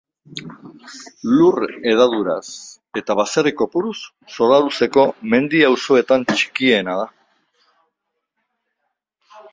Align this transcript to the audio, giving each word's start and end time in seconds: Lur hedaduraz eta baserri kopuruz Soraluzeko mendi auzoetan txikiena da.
Lur 1.33 1.59
hedaduraz 1.91 2.45
eta 3.01 3.17
baserri 3.19 3.53
kopuruz 3.59 3.95
Soraluzeko 4.37 5.05
mendi 5.35 5.63
auzoetan 5.69 6.27
txikiena 6.33 6.97
da. 7.01 7.07